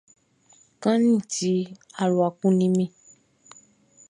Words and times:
Kanʼni 0.81 1.17
ti, 1.33 1.51
alua 2.01 2.27
kunnin 2.39 2.73
mi. 2.77 2.85